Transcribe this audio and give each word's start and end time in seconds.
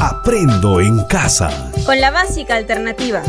Aprendo 0.00 0.80
en 0.80 1.04
casa. 1.06 1.72
Con 1.84 2.00
la 2.00 2.12
básica 2.12 2.54
alternativa. 2.54 3.20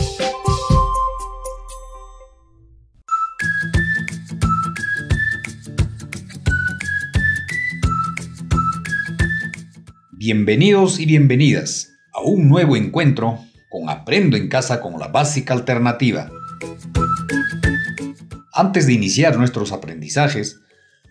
Bienvenidos 10.12 10.99
y 10.99 11.08
bienvenidas 11.08 11.90
a 12.13 12.21
un 12.21 12.47
nuevo 12.47 12.76
encuentro 12.76 13.40
con 13.72 13.90
Aprendo 13.90 14.38
en 14.38 14.47
casa 14.47 14.79
con 14.79 14.99
la 14.99 15.08
básica 15.08 15.56
alternativa. 15.56 16.30
Antes 18.54 18.86
de 18.86 18.94
iniciar 18.94 19.38
nuestros 19.38 19.72
aprendizajes, 19.72 20.59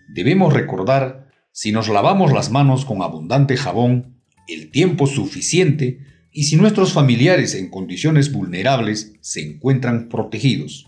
debemos 0.07 0.53
recordar 0.53 1.27
si 1.51 1.73
nos 1.73 1.89
lavamos 1.89 2.31
las 2.31 2.49
manos 2.49 2.85
con 2.85 3.01
abundante 3.01 3.57
jabón, 3.57 4.18
el 4.49 4.71
tiempo 4.71 5.07
suficiente 5.07 5.99
y 6.31 6.43
si 6.43 6.55
nuestros 6.55 6.93
familiares 6.93 7.55
en 7.55 7.69
condiciones 7.69 8.31
vulnerables 8.31 9.13
se 9.21 9.41
encuentran 9.41 10.09
protegidos. 10.09 10.87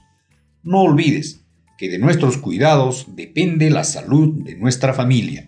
No 0.63 0.81
olvides 0.81 1.41
que 1.77 1.89
de 1.89 1.97
nuestros 1.97 2.37
cuidados 2.37 3.07
depende 3.15 3.69
la 3.69 3.83
salud 3.83 4.43
de 4.43 4.55
nuestra 4.55 4.93
familia. 4.93 5.45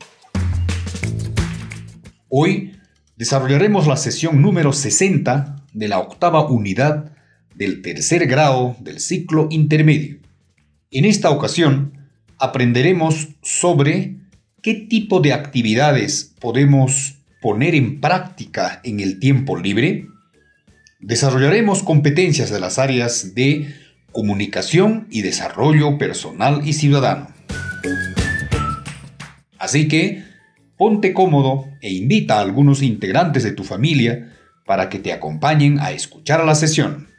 Hoy 2.30 2.72
desarrollaremos 3.16 3.86
la 3.86 3.98
sesión 3.98 4.42
número 4.42 4.74
60 4.74 5.68
de 5.74 5.88
la 5.88 6.00
octava 6.00 6.48
unidad 6.50 7.12
del 7.56 7.82
tercer 7.82 8.26
grado 8.28 8.76
del 8.80 9.00
ciclo 9.00 9.48
intermedio. 9.52 10.18
En 10.90 11.06
esta 11.06 11.30
ocasión 11.30 11.94
aprenderemos 12.40 13.30
sobre 13.42 14.18
qué 14.62 14.74
tipo 14.74 15.20
de 15.20 15.34
actividades 15.34 16.34
podemos 16.40 17.20
poner 17.44 17.76
en 17.76 18.00
práctica 18.00 18.80
en 18.86 19.02
el 19.02 19.20
tiempo 19.20 19.58
libre. 19.58 20.08
Desarrollaremos 21.02 21.84
competencias 21.84 22.50
de 22.50 22.62
las 22.62 22.80
áreas 22.80 23.36
de 23.36 23.76
comunicación 24.14 25.08
y 25.12 25.24
desarrollo 25.24 25.98
personal 25.98 26.62
y 26.66 26.72
ciudadano. 26.72 27.28
Así 29.60 29.90
que, 29.90 30.24
ponte 30.78 31.12
cómodo 31.12 31.66
e 31.82 31.92
invita 31.92 32.38
a 32.38 32.42
algunos 32.42 32.82
integrantes 32.82 33.44
de 33.44 33.52
tu 33.52 33.66
familia 33.66 34.32
para 34.66 34.88
que 34.88 35.00
te 35.00 35.12
acompañen 35.12 35.82
a 35.82 35.92
escuchar 35.92 36.46
la 36.46 36.56
sesión. 36.56 37.10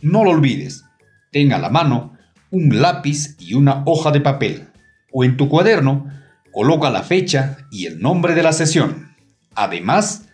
No 0.00 0.24
lo 0.24 0.30
olvides, 0.30 0.86
ten 1.30 1.52
a 1.52 1.58
la 1.58 1.68
mano 1.68 2.16
un 2.50 2.80
lápiz 2.80 3.36
y 3.38 3.52
una 3.52 3.82
hoja 3.84 4.12
de 4.12 4.22
papel, 4.22 4.68
o 5.12 5.24
en 5.24 5.36
tu 5.36 5.50
cuaderno 5.50 6.06
coloca 6.52 6.88
la 6.88 7.02
fecha 7.02 7.58
y 7.70 7.84
el 7.84 8.00
nombre 8.00 8.34
de 8.34 8.42
la 8.42 8.54
sesión. 8.54 9.07
Además, 9.60 10.28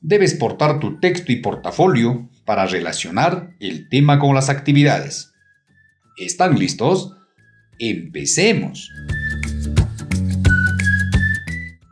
debes 0.00 0.32
portar 0.32 0.80
tu 0.80 1.00
texto 1.00 1.32
y 1.32 1.36
portafolio 1.36 2.30
para 2.46 2.64
relacionar 2.64 3.54
el 3.60 3.90
tema 3.90 4.18
con 4.18 4.34
las 4.34 4.48
actividades. 4.48 5.34
¿Están 6.16 6.58
listos? 6.58 7.14
Empecemos. 7.78 8.90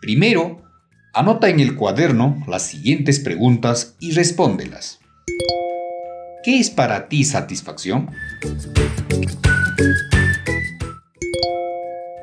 Primero, 0.01 0.63
anota 1.13 1.51
en 1.51 1.61
el 1.61 1.77
cuaderno 1.77 2.43
las 2.49 2.63
siguientes 2.63 3.21
preguntas 3.21 3.95
y 4.01 4.13
respóndelas. 4.13 4.99
¿Qué 6.43 6.59
es 6.59 6.71
para 6.71 7.11
ti 7.11 7.23
satisfacción? 7.23 8.11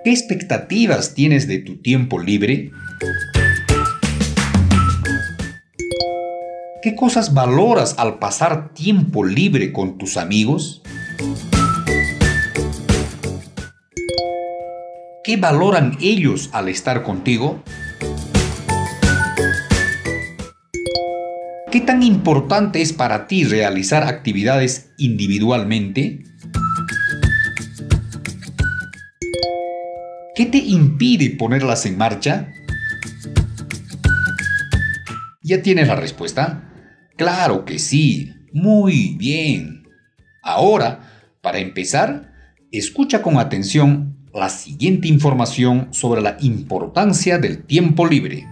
¿Qué 0.04 0.10
expectativas 0.10 1.14
tienes 1.14 1.48
de 1.48 1.60
tu 1.60 1.78
tiempo 1.84 2.18
libre? 2.18 2.72
¿Qué 6.86 6.96
cosas 6.96 7.34
valoras 7.34 7.96
al 7.98 8.20
pasar 8.20 8.72
tiempo 8.76 9.24
libre 9.26 9.74
con 9.74 9.98
tus 9.98 10.18
amigos? 10.18 10.84
¿Qué 15.24 15.36
valoran 15.38 15.98
ellos 16.00 16.52
al 16.54 16.70
estar 16.70 17.02
contigo? 17.02 17.64
¿Qué 21.72 21.82
tan 21.82 22.04
importante 22.04 22.84
es 22.84 22.94
para 22.94 23.26
ti 23.26 23.46
realizar 23.46 24.04
actividades 24.04 24.92
individualmente? 25.00 26.22
¿Qué 30.36 30.46
te 30.46 30.60
impide 30.60 31.32
ponerlas 31.32 31.88
en 31.88 31.98
marcha? 31.98 32.52
¿Ya 35.42 35.64
tienes 35.64 35.88
la 35.88 35.96
respuesta? 35.96 36.65
Claro 37.16 37.66
que 37.66 37.80
sí. 37.80 38.34
Muy 38.54 39.16
bien. 39.18 39.88
Ahora, 40.42 41.00
para 41.42 41.60
empezar, 41.60 42.32
escucha 42.72 43.22
con 43.22 43.38
atención 43.38 44.18
la 44.34 44.50
siguiente 44.50 45.08
información 45.08 45.90
sobre 45.92 46.22
la 46.22 46.38
importancia 46.42 47.38
del 47.38 47.64
tiempo 47.64 48.06
libre. 48.06 48.46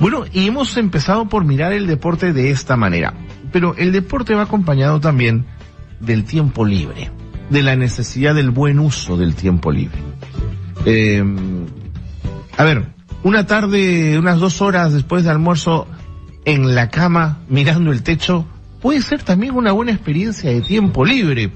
Bueno, 0.00 0.24
y 0.32 0.46
hemos 0.46 0.76
empezado 0.76 1.28
por 1.28 1.44
mirar 1.44 1.72
el 1.72 1.86
deporte 1.86 2.32
de 2.32 2.50
esta 2.50 2.76
manera, 2.76 3.14
pero 3.52 3.74
el 3.76 3.92
deporte 3.92 4.34
va 4.34 4.42
acompañado 4.42 5.00
también 5.00 5.44
del 6.00 6.24
tiempo 6.24 6.64
libre, 6.64 7.10
de 7.50 7.62
la 7.62 7.76
necesidad 7.76 8.34
del 8.34 8.50
buen 8.50 8.78
uso 8.78 9.16
del 9.16 9.34
tiempo 9.34 9.70
libre. 9.70 9.98
Eh, 10.84 11.22
a 12.56 12.64
ver, 12.64 12.93
una 13.24 13.46
tarde, 13.46 14.18
unas 14.18 14.38
dos 14.38 14.62
horas 14.62 14.92
después 14.92 15.24
de 15.24 15.30
almuerzo, 15.30 15.88
en 16.44 16.74
la 16.74 16.90
cama, 16.90 17.38
mirando 17.48 17.90
el 17.90 18.02
techo, 18.02 18.46
puede 18.82 19.00
ser 19.00 19.22
también 19.22 19.54
una 19.54 19.72
buena 19.72 19.92
experiencia 19.92 20.50
de 20.50 20.60
tiempo 20.60 21.06
libre. 21.06 21.50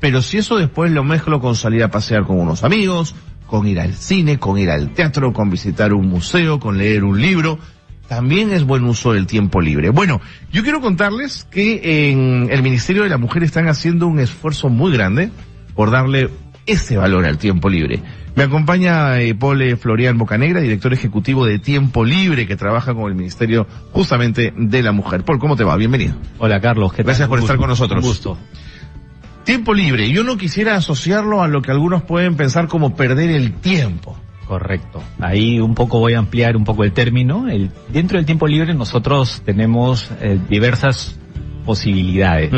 Pero 0.00 0.20
si 0.20 0.36
eso 0.36 0.58
después 0.58 0.92
lo 0.92 1.02
mezclo 1.02 1.40
con 1.40 1.56
salir 1.56 1.82
a 1.82 1.90
pasear 1.90 2.24
con 2.24 2.38
unos 2.38 2.62
amigos, 2.62 3.14
con 3.46 3.66
ir 3.66 3.80
al 3.80 3.94
cine, 3.94 4.38
con 4.38 4.58
ir 4.58 4.70
al 4.70 4.92
teatro, 4.92 5.32
con 5.32 5.48
visitar 5.48 5.94
un 5.94 6.08
museo, 6.08 6.60
con 6.60 6.76
leer 6.76 7.04
un 7.04 7.18
libro, 7.18 7.58
también 8.06 8.52
es 8.52 8.64
buen 8.64 8.84
uso 8.84 9.14
del 9.14 9.26
tiempo 9.26 9.62
libre. 9.62 9.88
Bueno, 9.88 10.20
yo 10.52 10.62
quiero 10.62 10.82
contarles 10.82 11.44
que 11.50 12.10
en 12.10 12.48
el 12.50 12.62
Ministerio 12.62 13.04
de 13.04 13.08
la 13.08 13.16
Mujer 13.16 13.44
están 13.44 13.66
haciendo 13.68 14.06
un 14.06 14.20
esfuerzo 14.20 14.68
muy 14.68 14.92
grande 14.92 15.30
por 15.74 15.90
darle 15.90 16.28
ese 16.66 16.96
valor 16.96 17.26
al 17.26 17.38
tiempo 17.38 17.68
libre. 17.68 18.00
Me 18.34 18.42
acompaña 18.42 19.20
eh, 19.20 19.34
Paul 19.34 19.76
Florian 19.76 20.18
Bocanegra, 20.18 20.60
director 20.60 20.92
ejecutivo 20.92 21.46
de 21.46 21.60
Tiempo 21.60 22.04
Libre, 22.04 22.46
que 22.46 22.56
trabaja 22.56 22.92
con 22.92 23.08
el 23.08 23.14
Ministerio 23.14 23.66
justamente 23.92 24.52
de 24.56 24.82
la 24.82 24.90
Mujer. 24.90 25.24
Paul, 25.24 25.38
¿cómo 25.38 25.54
te 25.54 25.62
va? 25.62 25.76
Bienvenido. 25.76 26.14
Hola 26.38 26.60
Carlos, 26.60 26.92
¿qué 26.92 26.98
tal? 26.98 27.06
Gracias 27.06 27.28
por 27.28 27.38
estar 27.38 27.56
con 27.56 27.68
nosotros. 27.68 28.02
Un 28.02 28.08
gusto. 28.08 28.38
Tiempo 29.44 29.72
libre. 29.74 30.10
Yo 30.10 30.24
no 30.24 30.36
quisiera 30.36 30.74
asociarlo 30.74 31.42
a 31.42 31.48
lo 31.48 31.62
que 31.62 31.70
algunos 31.70 32.02
pueden 32.02 32.34
pensar 32.34 32.66
como 32.66 32.96
perder 32.96 33.30
el 33.30 33.52
tiempo. 33.52 34.18
Correcto. 34.46 35.02
Ahí 35.20 35.60
un 35.60 35.74
poco 35.74 36.00
voy 36.00 36.14
a 36.14 36.18
ampliar 36.18 36.56
un 36.56 36.64
poco 36.64 36.82
el 36.84 36.92
término. 36.92 37.48
El, 37.48 37.70
dentro 37.88 38.16
del 38.16 38.26
tiempo 38.26 38.46
libre 38.46 38.74
nosotros 38.74 39.42
tenemos 39.44 40.10
eh, 40.20 40.38
diversas 40.48 41.18
posibilidades. 41.64 42.50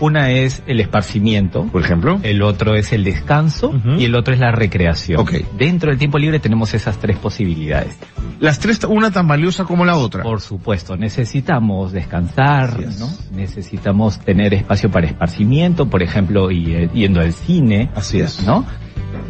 Una 0.00 0.30
es 0.30 0.62
el 0.66 0.80
esparcimiento, 0.80 1.64
Por 1.66 1.82
ejemplo. 1.82 2.18
el 2.22 2.42
otro 2.42 2.74
es 2.74 2.92
el 2.92 3.04
descanso 3.04 3.72
y 3.98 4.04
el 4.06 4.14
otro 4.14 4.32
es 4.34 4.40
la 4.40 4.50
recreación. 4.50 5.20
Ok. 5.20 5.32
Dentro 5.58 5.90
del 5.90 5.98
tiempo 5.98 6.18
libre 6.18 6.38
tenemos 6.40 6.72
esas 6.74 6.98
tres 6.98 7.16
posibilidades. 7.18 7.96
Las 8.40 8.58
tres, 8.58 8.80
una 8.84 9.10
tan 9.10 9.28
valiosa 9.28 9.64
como 9.64 9.84
la 9.84 9.96
otra. 9.96 10.22
Por 10.22 10.40
supuesto, 10.40 10.96
necesitamos 10.96 11.92
descansar. 11.92 12.80
¿no? 12.98 13.08
Necesitamos 13.32 14.18
tener 14.20 14.54
espacio 14.54 14.90
para 14.90 15.06
esparcimiento, 15.06 15.86
por 15.90 16.02
ejemplo, 16.02 16.50
y, 16.50 16.74
eh, 16.74 16.90
yendo 16.94 17.20
al 17.20 17.32
cine, 17.32 17.90
Así 17.94 18.20
es. 18.20 18.42
¿no? 18.44 18.64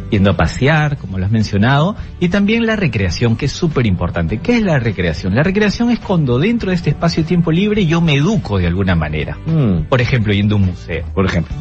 Yendo 0.09 0.31
a 0.31 0.35
pasear, 0.37 0.97
como 0.97 1.17
lo 1.17 1.25
has 1.25 1.31
mencionado, 1.31 1.95
y 2.19 2.27
también 2.29 2.65
la 2.65 2.75
recreación, 2.75 3.37
que 3.37 3.45
es 3.45 3.51
súper 3.53 3.85
importante. 3.87 4.39
¿Qué 4.39 4.57
es 4.57 4.61
la 4.63 4.77
recreación? 4.77 5.35
La 5.35 5.43
recreación 5.43 5.89
es 5.89 5.99
cuando 5.99 6.37
dentro 6.37 6.69
de 6.69 6.75
este 6.75 6.89
espacio 6.89 7.23
de 7.23 7.27
tiempo 7.29 7.51
libre 7.51 7.85
yo 7.85 8.01
me 8.01 8.15
educo 8.15 8.57
de 8.57 8.67
alguna 8.67 8.95
manera. 8.95 9.37
Mm, 9.45 9.83
Por 9.89 10.01
ejemplo, 10.01 10.33
yendo 10.33 10.55
a 10.55 10.57
un 10.59 10.65
museo. 10.65 11.05
por 11.13 11.25
ejemplo. 11.25 11.55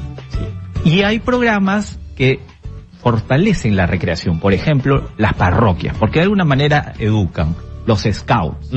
Y 0.85 1.02
hay 1.02 1.20
programas 1.20 1.99
que 2.17 2.40
fortalecen 3.02 3.76
la 3.76 3.87
recreación, 3.87 4.40
por 4.40 4.52
ejemplo, 4.52 5.08
las 5.17 5.35
parroquias, 5.35 5.96
porque 5.99 6.19
de 6.19 6.25
alguna 6.25 6.44
manera 6.44 6.93
educan, 6.99 7.55
los 7.87 8.03
scouts. 8.03 8.71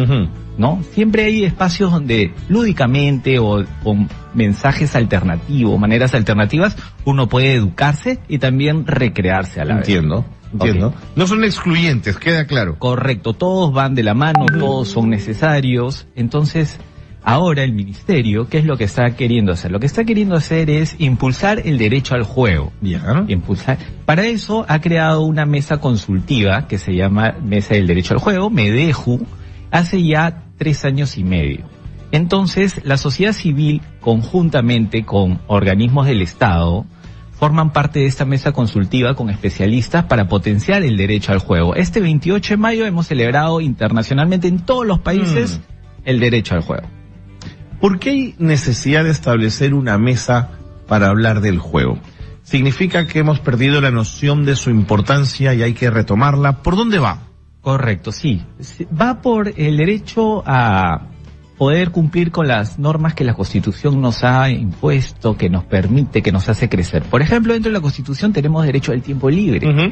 ¿no? 0.57 0.81
Siempre 0.91 1.25
hay 1.25 1.43
espacios 1.43 1.91
donde 1.91 2.33
lúdicamente 2.47 3.39
o 3.39 3.63
con 3.83 4.09
mensajes 4.33 4.95
alternativos, 4.95 5.79
maneras 5.79 6.13
alternativas, 6.13 6.75
uno 7.05 7.27
puede 7.27 7.53
educarse 7.53 8.19
y 8.27 8.37
también 8.37 8.85
recrearse 8.85 9.61
a 9.61 9.65
la 9.65 9.75
vez. 9.75 9.87
Entiendo. 9.87 10.25
Entiendo. 10.53 10.93
No 11.15 11.25
son 11.25 11.43
excluyentes, 11.43 12.17
queda 12.17 12.45
claro. 12.45 12.77
Correcto, 12.77 13.33
todos 13.33 13.73
van 13.73 13.95
de 13.95 14.03
la 14.03 14.13
mano, 14.13 14.45
todos 14.45 14.87
son 14.87 15.09
necesarios. 15.09 16.07
Entonces, 16.15 16.79
ahora 17.23 17.63
el 17.63 17.73
ministerio, 17.73 18.47
¿qué 18.47 18.59
es 18.59 18.65
lo 18.65 18.77
que 18.77 18.83
está 18.83 19.15
queriendo 19.15 19.51
hacer? 19.51 19.71
Lo 19.71 19.79
que 19.79 19.85
está 19.85 20.03
queriendo 20.03 20.35
hacer 20.35 20.69
es 20.69 20.95
impulsar 20.99 21.61
el 21.65 21.77
derecho 21.77 22.15
al 22.15 22.23
juego. 22.23 22.71
Ya. 22.81 23.25
Impulsar. 23.27 23.77
Para 24.05 24.25
eso 24.25 24.65
ha 24.67 24.79
creado 24.79 25.21
una 25.21 25.45
mesa 25.45 25.77
consultiva 25.79 26.67
que 26.67 26.77
se 26.77 26.93
llama 26.95 27.35
Mesa 27.43 27.75
del 27.75 27.87
Derecho 27.87 28.13
al 28.13 28.19
Juego, 28.19 28.49
MEDEJU, 28.49 29.25
hace 29.71 30.03
ya 30.03 30.43
tres 30.57 30.85
años 30.85 31.17
y 31.17 31.23
medio. 31.23 31.65
Entonces, 32.11 32.81
la 32.83 32.97
sociedad 32.97 33.33
civil, 33.33 33.81
conjuntamente 33.99 35.03
con 35.03 35.39
organismos 35.47 36.05
del 36.05 36.21
Estado, 36.21 36.85
forman 37.31 37.73
parte 37.73 37.99
de 37.99 38.05
esta 38.05 38.23
mesa 38.23 38.51
consultiva 38.51 39.15
con 39.15 39.29
especialistas 39.29 40.05
para 40.05 40.27
potenciar 40.27 40.83
el 40.83 40.95
derecho 40.95 41.31
al 41.31 41.39
juego. 41.39 41.75
Este 41.75 41.99
28 41.99 42.53
de 42.53 42.57
mayo 42.57 42.85
hemos 42.85 43.07
celebrado 43.07 43.61
internacionalmente 43.61 44.47
en 44.47 44.59
todos 44.59 44.85
los 44.85 44.99
países 44.99 45.57
mm. 45.57 45.61
el 46.05 46.19
derecho 46.19 46.55
al 46.55 46.61
juego. 46.61 46.87
¿Por 47.83 47.99
qué 47.99 48.11
hay 48.11 48.35
necesidad 48.39 49.03
de 49.03 49.09
establecer 49.09 49.73
una 49.73 49.97
mesa 49.97 50.51
para 50.87 51.09
hablar 51.09 51.41
del 51.41 51.59
juego? 51.59 51.97
¿Significa 52.41 53.07
que 53.07 53.19
hemos 53.19 53.41
perdido 53.41 53.81
la 53.81 53.91
noción 53.91 54.45
de 54.45 54.55
su 54.55 54.69
importancia 54.69 55.53
y 55.53 55.63
hay 55.63 55.73
que 55.73 55.89
retomarla? 55.89 56.61
¿Por 56.63 56.77
dónde 56.77 56.99
va? 56.99 57.23
Correcto, 57.59 58.13
sí. 58.13 58.41
Va 58.89 59.21
por 59.21 59.51
el 59.57 59.75
derecho 59.75 60.43
a 60.45 61.07
poder 61.57 61.91
cumplir 61.91 62.31
con 62.31 62.47
las 62.47 62.79
normas 62.79 63.15
que 63.15 63.25
la 63.25 63.33
Constitución 63.33 63.99
nos 63.99 64.23
ha 64.23 64.49
impuesto, 64.49 65.35
que 65.35 65.49
nos 65.49 65.65
permite, 65.65 66.21
que 66.21 66.31
nos 66.31 66.47
hace 66.47 66.69
crecer. 66.69 67.03
Por 67.03 67.21
ejemplo, 67.21 67.51
dentro 67.51 67.69
de 67.69 67.79
la 67.79 67.81
Constitución 67.81 68.31
tenemos 68.31 68.65
derecho 68.65 68.93
al 68.93 69.01
tiempo 69.01 69.29
libre, 69.29 69.91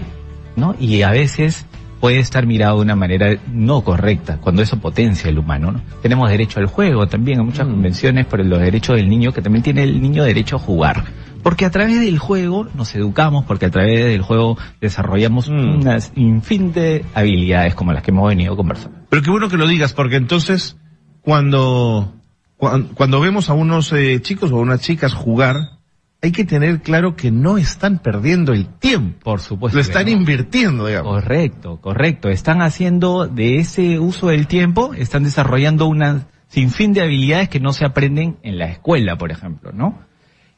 ¿no? 0.56 0.76
Y 0.80 1.02
a 1.02 1.12
veces 1.12 1.66
puede 2.01 2.19
estar 2.19 2.48
mirado 2.48 2.77
de 2.77 2.81
una 2.81 2.95
manera 2.95 3.38
no 3.53 3.81
correcta, 3.81 4.38
cuando 4.42 4.63
eso 4.63 4.77
potencia 4.80 5.30
el 5.30 5.38
humano, 5.38 5.71
¿no? 5.71 5.81
Tenemos 6.01 6.30
derecho 6.30 6.59
al 6.59 6.65
juego 6.65 7.07
también, 7.07 7.39
hay 7.39 7.45
muchas 7.45 7.68
mm. 7.68 7.71
convenciones 7.71 8.25
por 8.25 8.44
los 8.44 8.59
derechos 8.59 8.98
del 8.98 9.07
niño, 9.07 9.31
que 9.31 9.42
también 9.42 9.62
tiene 9.63 9.83
el 9.83 10.01
niño 10.01 10.24
derecho 10.24 10.56
a 10.56 10.59
jugar. 10.59 11.06
Porque 11.44 11.65
a 11.65 11.71
través 11.71 12.00
del 12.00 12.19
juego 12.19 12.68
nos 12.75 12.94
educamos, 12.95 13.45
porque 13.45 13.68
a 13.68 13.71
través 13.71 14.06
del 14.06 14.21
juego 14.21 14.57
desarrollamos 14.80 15.50
mm. 15.50 15.80
unas 15.80 16.12
infin 16.15 16.74
de 16.74 17.06
habilidades 17.13 17.75
como 17.75 17.94
las 17.94 18.01
que 18.01 18.12
hemos 18.12 18.27
venido 18.27 18.57
conversando. 18.57 18.97
Pero 19.09 19.21
qué 19.21 19.30
bueno 19.30 19.47
que 19.47 19.57
lo 19.57 19.68
digas, 19.68 19.94
porque 19.94 20.15
entonces 20.15 20.77
cuando, 21.21 22.13
cuando, 22.57 23.19
vemos 23.19 23.50
a 23.50 23.54
unos 23.54 23.94
eh, 23.94 24.19
chicos 24.21 24.51
o 24.51 24.57
a 24.57 24.62
unas 24.62 24.81
chicas 24.81 25.13
jugar, 25.13 25.81
hay 26.23 26.31
que 26.31 26.45
tener 26.45 26.81
claro 26.81 27.15
que 27.15 27.31
no 27.31 27.57
están 27.57 27.97
perdiendo 27.97 28.53
el 28.53 28.68
tiempo. 28.68 29.19
Por 29.23 29.41
supuesto. 29.41 29.77
Lo 29.77 29.81
están 29.81 30.07
invirtiendo, 30.07 30.85
digamos. 30.85 31.15
Correcto, 31.15 31.81
correcto. 31.81 32.29
Están 32.29 32.62
haciendo 32.62 33.27
de 33.27 33.57
ese 33.57 33.97
uso 33.97 34.27
del 34.27 34.45
tiempo, 34.45 34.94
están 34.94 35.23
desarrollando 35.23 35.88
una 35.88 36.27
sinfín 36.47 36.94
de 36.94 37.01
habilidades 37.01 37.50
que 37.50 37.59
no 37.59 37.73
se 37.73 37.85
aprenden 37.85 38.38
en 38.44 38.59
la 38.59 38.65
escuela, 38.65 39.18
por 39.18 39.31
ejemplo, 39.31 39.71
¿no? 39.71 40.00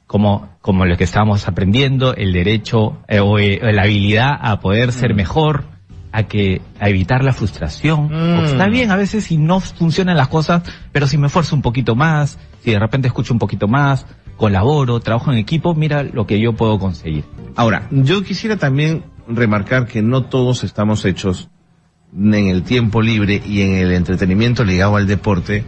Como, 0.06 0.50
como 0.60 0.86
lo 0.86 0.98
que 0.98 1.06
estamos 1.06 1.48
aprendiendo, 1.48 2.14
el 2.14 2.34
derecho 2.34 2.98
eh, 3.08 3.20
o 3.20 3.40
eh, 3.40 3.60
la 3.72 3.84
habilidad 3.84 4.32
a 4.42 4.60
poder 4.60 4.92
ser 4.92 5.14
mm. 5.14 5.16
mejor, 5.16 5.64
a 6.12 6.24
que 6.24 6.62
a 6.80 6.90
evitar 6.90 7.24
la 7.24 7.32
frustración. 7.32 8.08
Mm. 8.08 8.46
Está 8.46 8.68
bien 8.68 8.92
a 8.92 8.98
veces 8.98 9.24
si 9.24 9.38
no 9.38 9.62
funcionan 9.62 10.18
las 10.18 10.28
cosas, 10.28 10.64
pero 10.92 11.08
si 11.08 11.18
me 11.18 11.28
esfuerzo 11.28 11.56
un 11.56 11.62
poquito 11.62 11.96
más, 11.96 12.38
si 12.64 12.72
de 12.72 12.80
repente 12.80 13.08
escucho 13.08 13.34
un 13.34 13.40
poquito 13.40 13.68
más, 13.68 14.06
colaboro, 14.38 15.00
trabajo 15.00 15.32
en 15.32 15.38
equipo, 15.38 15.76
mira 15.76 16.04
lo 16.04 16.28
que 16.28 16.40
yo 16.40 16.54
puedo 16.54 16.80
conseguir. 16.80 17.24
Ahora, 17.56 17.88
yo 17.92 18.24
quisiera 18.24 18.58
también 18.58 19.04
remarcar 19.28 19.88
que 19.88 20.02
no 20.02 20.24
todos 20.24 20.64
estamos 20.64 21.06
hechos 21.06 21.50
en 22.16 22.48
el 22.48 22.64
tiempo 22.64 23.02
libre 23.02 23.42
y 23.46 23.62
en 23.62 23.76
el 23.76 23.92
entretenimiento 23.92 24.64
ligado 24.64 24.96
al 24.96 25.08
deporte 25.08 25.64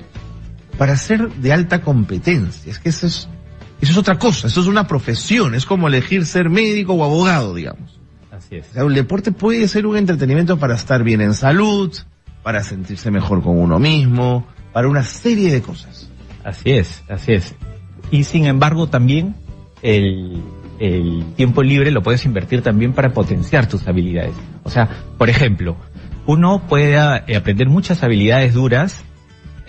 para 0.78 0.98
ser 0.98 1.30
de 1.36 1.54
alta 1.54 1.82
competencia. 1.82 2.72
Es 2.72 2.80
que 2.80 2.90
eso 2.90 3.08
es, 3.08 3.28
eso 3.82 3.92
es 3.92 3.98
otra 3.98 4.20
cosa, 4.20 4.48
eso 4.48 4.62
es 4.62 4.68
una 4.68 4.88
profesión, 4.88 5.56
es 5.56 5.66
como 5.66 5.88
elegir 5.88 6.26
ser 6.26 6.50
médico 6.50 6.94
o 6.94 7.04
abogado, 7.04 7.56
digamos. 7.56 8.00
Así 8.32 8.58
es. 8.58 8.76
el 8.76 8.94
deporte 8.94 9.32
puede 9.32 9.68
ser 9.68 9.88
un 9.88 9.96
entretenimiento 9.96 10.60
para 10.60 10.76
estar 10.76 11.04
bien 11.04 11.22
en 11.22 11.34
salud, 11.34 11.96
para 12.44 12.64
sentirse 12.64 13.10
mejor 13.10 13.42
con 13.42 13.58
uno 13.58 13.80
mismo, 13.80 14.46
para 14.74 14.90
una 14.90 15.04
serie 15.04 15.52
de 15.52 15.62
cosas. 15.62 16.10
Así 16.44 16.72
es, 16.72 17.04
así 17.10 17.34
es. 17.34 17.56
Y 18.12 18.24
sin 18.24 18.46
embargo 18.46 18.88
también 18.88 19.36
el, 19.82 20.42
el 20.80 21.24
tiempo 21.36 21.64
libre 21.64 21.92
lo 21.92 22.02
puedes 22.04 22.26
invertir 22.26 22.62
también 22.62 22.94
para 22.94 23.14
potenciar 23.14 23.68
tus 23.68 23.88
habilidades. 23.88 24.36
O 24.64 24.70
sea, 24.70 24.90
por 25.18 25.30
ejemplo, 25.30 25.76
uno 26.26 26.62
puede 26.68 26.98
aprender 26.98 27.70
muchas 27.70 28.04
habilidades 28.04 28.54
duras 28.54 29.04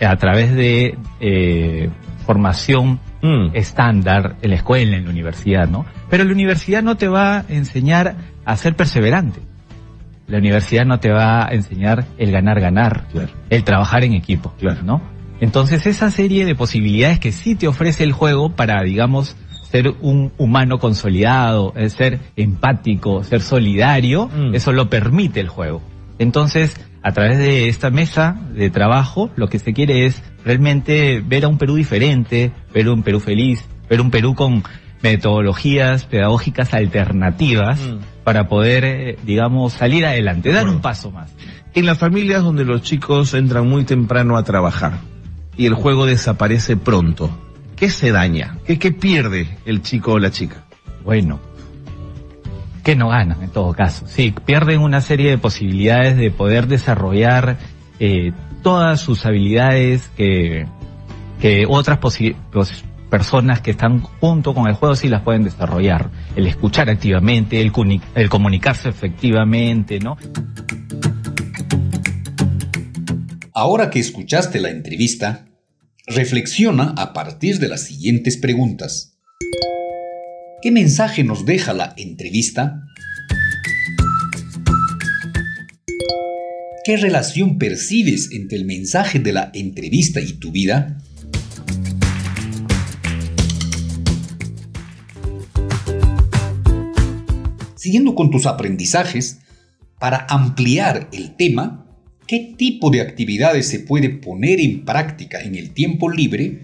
a 0.01 0.15
través 0.17 0.53
de 0.53 0.97
eh, 1.19 1.89
formación 2.25 2.99
mm. 3.21 3.55
estándar 3.55 4.35
en 4.41 4.51
la 4.51 4.55
escuela, 4.57 4.97
en 4.97 5.05
la 5.05 5.09
universidad, 5.09 5.67
¿no? 5.67 5.85
Pero 6.09 6.23
la 6.23 6.31
universidad 6.31 6.83
no 6.83 6.95
te 6.97 7.07
va 7.07 7.39
a 7.39 7.45
enseñar 7.49 8.15
a 8.45 8.57
ser 8.57 8.75
perseverante. 8.75 9.39
La 10.27 10.39
universidad 10.39 10.85
no 10.85 10.99
te 10.99 11.09
va 11.09 11.47
a 11.47 11.53
enseñar 11.53 12.05
el 12.17 12.31
ganar, 12.31 12.59
ganar, 12.59 13.05
el 13.49 13.63
trabajar 13.63 14.03
en 14.03 14.13
equipo, 14.13 14.53
claro. 14.59 14.81
¿no? 14.83 15.01
Entonces 15.39 15.85
esa 15.85 16.09
serie 16.09 16.45
de 16.45 16.55
posibilidades 16.55 17.19
que 17.19 17.31
sí 17.31 17.55
te 17.55 17.67
ofrece 17.67 18.03
el 18.03 18.11
juego 18.11 18.55
para, 18.55 18.81
digamos, 18.83 19.35
ser 19.69 19.93
un 20.01 20.31
humano 20.37 20.79
consolidado, 20.79 21.73
ser 21.89 22.19
empático, 22.35 23.23
ser 23.23 23.41
solidario, 23.41 24.27
mm. 24.27 24.55
eso 24.55 24.71
lo 24.71 24.89
permite 24.89 25.39
el 25.39 25.49
juego. 25.49 25.81
Entonces, 26.19 26.79
a 27.03 27.11
través 27.11 27.37
de 27.37 27.67
esta 27.67 27.89
mesa 27.89 28.39
de 28.53 28.69
trabajo, 28.69 29.29
lo 29.35 29.49
que 29.49 29.59
se 29.59 29.73
quiere 29.73 30.05
es 30.05 30.23
realmente 30.43 31.21
ver 31.25 31.45
a 31.45 31.47
un 31.47 31.57
Perú 31.57 31.75
diferente, 31.75 32.51
ver 32.73 32.89
un 32.89 33.03
Perú 33.03 33.19
feliz, 33.19 33.63
ver 33.89 34.01
un 34.01 34.09
Perú 34.09 34.35
con 34.35 34.63
metodologías 35.03 36.05
pedagógicas 36.05 36.73
alternativas 36.73 37.79
mm. 37.79 38.23
para 38.23 38.47
poder, 38.47 38.85
eh, 38.85 39.17
digamos, 39.23 39.73
salir 39.73 40.05
adelante, 40.05 40.51
dar 40.51 40.67
un 40.67 40.81
paso 40.81 41.11
más. 41.11 41.35
En 41.75 41.85
las 41.85 41.99
familias 41.99 42.41
donde 42.41 42.65
los 42.65 42.81
chicos 42.81 43.33
entran 43.35 43.67
muy 43.67 43.83
temprano 43.83 44.37
a 44.37 44.43
trabajar 44.43 44.99
y 45.57 45.65
el 45.65 45.73
juego 45.73 46.05
desaparece 46.05 46.77
pronto, 46.77 47.29
¿qué 47.75 47.89
se 47.89 48.11
daña? 48.11 48.57
¿Qué, 48.65 48.91
pierde 48.91 49.57
el 49.65 49.81
chico 49.81 50.13
o 50.13 50.19
la 50.19 50.31
chica? 50.31 50.63
Bueno, 51.03 51.39
que 52.83 52.95
no 52.95 53.09
ganan 53.09 53.41
en 53.41 53.49
todo 53.49 53.73
caso. 53.73 54.05
Sí, 54.07 54.33
pierden 54.45 54.81
una 54.81 55.01
serie 55.01 55.31
de 55.31 55.37
posibilidades 55.37 56.15
de 56.15 56.31
poder 56.31 56.67
desarrollar 56.67 57.57
eh, 57.99 58.31
todas 58.61 59.01
sus 59.01 59.25
habilidades 59.25 60.09
que, 60.15 60.67
que 61.41 61.65
otras 61.67 61.97
posibilidades 61.97 62.83
personas 63.09 63.61
que 63.61 63.71
están 63.71 64.01
junto 64.01 64.53
con 64.53 64.67
el 64.67 64.75
juego 64.75 64.95
sí 64.95 65.07
las 65.07 65.21
pueden 65.21 65.43
desarrollar. 65.43 66.09
El 66.35 66.45
escuchar 66.45 66.89
activamente, 66.89 67.61
el 67.61 68.29
comunicarse 68.29 68.89
efectivamente, 68.89 69.99
¿no? 69.99 70.17
Ahora 73.59 73.89
que 73.89 73.97
escuchaste 73.97 74.61
la 74.61 74.69
entrevista, 74.69 75.47
reflexiona 76.05 76.93
a 76.95 77.11
partir 77.11 77.57
de 77.57 77.67
las 77.67 77.85
siguientes 77.85 78.37
preguntas. 78.37 79.17
¿Qué 80.61 80.69
mensaje 80.69 81.23
nos 81.23 81.43
deja 81.43 81.73
la 81.73 81.95
entrevista? 81.97 82.83
¿Qué 86.85 86.97
relación 86.97 87.57
percibes 87.57 88.29
entre 88.31 88.59
el 88.59 88.65
mensaje 88.65 89.17
de 89.17 89.33
la 89.33 89.49
entrevista 89.55 90.21
y 90.21 90.33
tu 90.33 90.51
vida? 90.51 90.99
siguiendo 97.75 98.13
con 98.13 98.29
tus 98.29 98.45
aprendizajes, 98.45 99.39
para 99.97 100.27
ampliar 100.29 101.09
el 101.13 101.35
tema, 101.37 101.86
¿qué 102.27 102.53
tipo 102.57 102.89
de 102.89 103.01
actividades 103.01 103.67
se 103.67 103.79
puede 103.79 104.09
poner 104.09 104.59
en 104.59 104.85
práctica 104.85 105.41
en 105.41 105.55
el 105.55 105.71
tiempo 105.71 106.09
libre? 106.09 106.61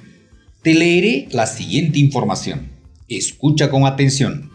Te 0.62 0.74
leeré 0.74 1.28
la 1.32 1.48
siguiente 1.48 2.00
información. 2.00 2.70
Escucha 3.08 3.70
con 3.70 3.86
atención. 3.86 4.52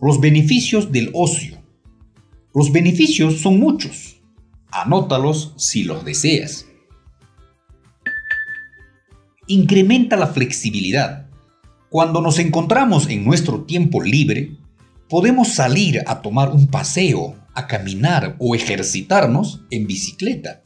Los 0.00 0.20
beneficios 0.20 0.90
del 0.90 1.10
ocio. 1.12 1.58
Los 2.54 2.72
beneficios 2.72 3.40
son 3.40 3.60
muchos. 3.60 4.20
Anótalos 4.70 5.54
si 5.56 5.84
los 5.84 6.04
deseas. 6.04 6.66
Incrementa 9.46 10.16
la 10.16 10.28
flexibilidad 10.28 11.22
cuando 11.92 12.22
nos 12.22 12.38
encontramos 12.38 13.10
en 13.10 13.22
nuestro 13.22 13.64
tiempo 13.64 14.00
libre, 14.00 14.56
podemos 15.10 15.48
salir 15.48 16.02
a 16.06 16.22
tomar 16.22 16.50
un 16.50 16.68
paseo, 16.68 17.36
a 17.54 17.66
caminar 17.66 18.36
o 18.38 18.54
ejercitarnos 18.54 19.62
en 19.70 19.86
bicicleta. 19.86 20.62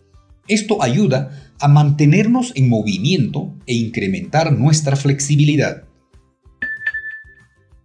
Esto 0.49 0.83
ayuda 0.83 1.53
a 1.59 1.69
mantenernos 1.69 2.53
en 2.55 2.69
movimiento 2.69 3.55
e 3.67 3.75
incrementar 3.75 4.53
nuestra 4.53 4.97
flexibilidad. 4.97 5.85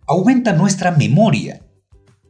Aumenta 0.08 0.54
nuestra 0.54 0.92
memoria. 0.92 1.66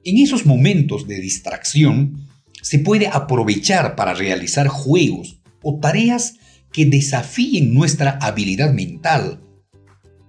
En 0.04 0.18
esos 0.18 0.46
momentos 0.46 1.08
de 1.08 1.20
distracción, 1.20 2.28
se 2.62 2.80
puede 2.80 3.08
aprovechar 3.08 3.96
para 3.96 4.14
realizar 4.14 4.68
juegos 4.68 5.42
o 5.64 5.80
tareas 5.80 6.36
que 6.72 6.86
desafíen 6.86 7.74
nuestra 7.74 8.18
habilidad 8.22 8.74
mental 8.74 9.42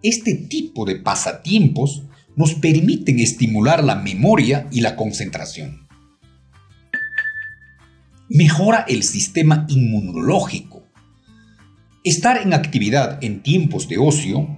este 0.03 0.35
tipo 0.35 0.85
de 0.85 0.97
pasatiempos 0.97 2.03
nos 2.35 2.55
permiten 2.55 3.21
estimular 3.21 3.85
la 3.85 3.95
memoria 3.95 4.67
y 4.73 4.81
la 4.81 4.97
concentración. 4.97 5.82
Mejora 8.35 8.87
el 8.89 9.03
sistema 9.03 9.67
inmunológico. 9.69 10.89
Estar 12.03 12.41
en 12.41 12.55
actividad 12.55 13.23
en 13.23 13.43
tiempos 13.43 13.91
de 13.91 13.99
ocio 13.99 14.49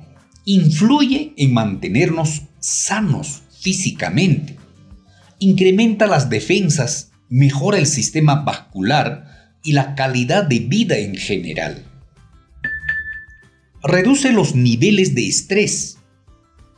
influye 0.45 1.35
en 1.37 1.53
mantenernos 1.53 2.43
sanos 2.61 3.43
físicamente. 3.61 4.57
Incrementa 5.41 6.07
las 6.07 6.31
defensas, 6.31 7.11
mejora 7.29 7.79
el 7.79 7.87
sistema 7.87 8.45
vascular 8.45 9.57
y 9.65 9.73
la 9.73 9.97
calidad 9.97 10.45
de 10.45 10.61
vida 10.61 10.99
en 10.99 11.17
general. 11.17 11.85
Reduce 13.83 14.31
los 14.31 14.55
niveles 14.55 15.17
de 15.17 15.27
estrés. 15.27 15.99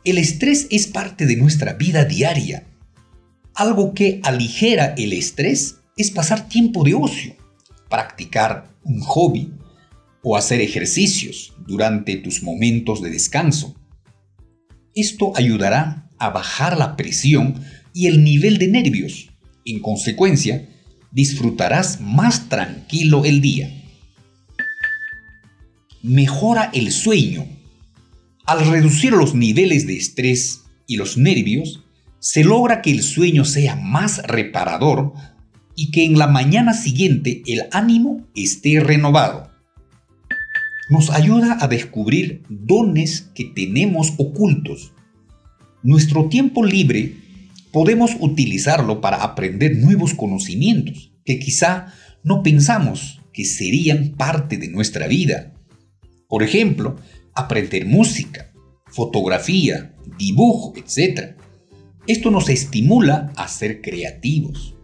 El 0.03 0.17
estrés 0.17 0.67
es 0.71 0.87
parte 0.87 1.27
de 1.27 1.37
nuestra 1.37 1.75
vida 1.75 2.07
diaria. 2.07 2.65
Algo 3.55 3.93
que 3.93 4.19
aligera 4.25 4.95
el 4.97 5.13
estrés 5.13 5.81
es 5.97 6.11
pasar 6.11 6.49
tiempo 6.49 6.85
de 6.85 6.95
ocio, 6.95 7.35
practicar 7.89 8.71
un 8.85 9.01
hobby 9.01 9.51
o 10.23 10.37
hacer 10.37 10.61
ejercicios 10.61 11.55
durante 11.67 12.17
tus 12.17 12.43
momentos 12.43 13.01
de 13.01 13.11
descanso. 13.11 13.75
Esto 14.95 15.33
ayudará 15.37 16.11
a 16.19 16.31
bajar 16.31 16.77
la 16.77 16.97
presión 16.97 17.63
y 17.95 18.07
el 18.07 18.25
nivel 18.25 18.59
de 18.59 18.69
nervios. 18.69 19.31
En 19.65 19.81
consecuencia, 19.81 20.69
disfrutarás 21.13 22.01
más 22.01 22.49
tranquilo 22.49 23.25
el 23.25 23.41
día. 23.41 23.73
Mejora 26.03 26.71
el 26.75 26.93
sueño. 26.93 27.47
Al 28.45 28.67
reducir 28.67 29.13
los 29.13 29.35
niveles 29.35 29.87
de 29.87 29.97
estrés 29.97 30.65
y 30.87 30.97
los 30.97 31.17
nervios, 31.17 31.85
se 32.19 32.45
logra 32.45 32.83
que 32.83 32.91
el 32.91 33.03
sueño 33.03 33.45
sea 33.45 33.77
más 33.77 34.19
reparador 34.25 35.15
y 35.77 35.91
que 35.91 36.05
en 36.05 36.19
la 36.19 36.27
mañana 36.27 36.73
siguiente 36.73 37.43
el 37.47 37.63
ánimo 37.71 38.27
esté 38.35 38.81
renovado. 38.81 39.51
Nos 40.89 41.11
ayuda 41.11 41.59
a 41.61 41.69
descubrir 41.69 42.43
dones 42.49 43.31
que 43.35 43.45
tenemos 43.45 44.15
ocultos. 44.17 44.93
Nuestro 45.83 46.29
tiempo 46.29 46.65
libre 46.65 47.17
podemos 47.73 48.13
utilizarlo 48.21 49.01
para 49.01 49.19
aprender 49.19 49.77
nuevos 49.77 50.15
conocimientos 50.15 51.13
que 51.25 51.39
quizá 51.39 51.93
no 52.25 52.43
pensamos 52.43 53.21
que 53.33 53.45
serían 53.45 54.15
parte 54.17 54.57
de 54.57 54.69
nuestra 54.69 55.07
vida. 55.07 55.53
Por 56.29 56.43
ejemplo, 56.43 56.97
aprender 57.35 57.85
música, 57.85 58.53
fotografía, 58.87 59.95
dibujo, 60.19 60.73
etc. 60.77 61.37
Esto 62.07 62.31
nos 62.31 62.49
estimula 62.49 63.33
a 63.37 63.47
ser 63.49 63.83
creativos. 63.83 64.76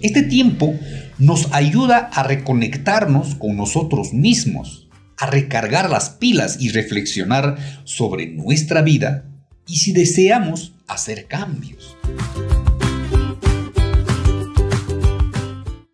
Este 0.00 0.22
tiempo 0.22 0.78
nos 1.18 1.52
ayuda 1.52 2.10
a 2.12 2.22
reconectarnos 2.22 3.34
con 3.34 3.56
nosotros 3.56 4.12
mismos, 4.12 4.88
a 5.16 5.26
recargar 5.26 5.90
las 5.90 6.10
pilas 6.10 6.58
y 6.60 6.68
reflexionar 6.68 7.58
sobre 7.82 8.28
nuestra 8.28 8.82
vida 8.82 9.28
y 9.66 9.78
si 9.78 9.92
deseamos 9.92 10.74
hacer 10.86 11.26
cambios. 11.26 11.96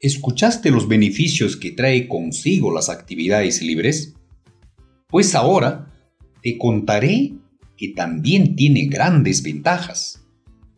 ¿Escuchaste 0.00 0.70
los 0.70 0.86
beneficios 0.86 1.56
que 1.56 1.70
trae 1.70 2.06
consigo 2.06 2.74
las 2.74 2.90
actividades 2.90 3.62
libres? 3.62 4.12
Pues 5.08 5.34
ahora 5.34 5.94
te 6.42 6.58
contaré 6.58 7.32
que 7.78 7.88
también 7.96 8.54
tiene 8.54 8.84
grandes 8.84 9.42
ventajas. 9.42 10.20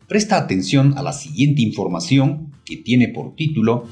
Presta 0.07 0.37
atención 0.37 0.97
a 0.97 1.03
la 1.03 1.11
siguiente 1.11 1.61
información 1.61 2.46
que 2.67 2.77
tiene 2.77 3.07
por 3.07 3.33
título 3.35 3.87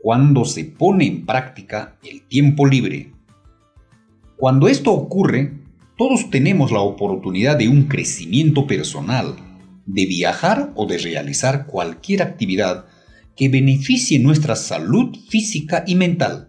Cuando 0.00 0.44
se 0.44 0.64
pone 0.64 1.06
en 1.06 1.26
práctica 1.26 1.98
el 2.02 2.22
tiempo 2.22 2.66
libre. 2.66 3.12
Cuando 4.36 4.68
esto 4.68 4.92
ocurre, 4.92 5.52
todos 5.96 6.30
tenemos 6.30 6.72
la 6.72 6.80
oportunidad 6.80 7.56
de 7.56 7.68
un 7.68 7.84
crecimiento 7.84 8.66
personal, 8.66 9.36
de 9.86 10.06
viajar 10.06 10.72
o 10.74 10.86
de 10.86 10.98
realizar 10.98 11.66
cualquier 11.66 12.22
actividad 12.22 12.86
que 13.36 13.48
beneficie 13.48 14.18
nuestra 14.18 14.56
salud 14.56 15.16
física 15.28 15.84
y 15.86 15.94
mental. 15.94 16.48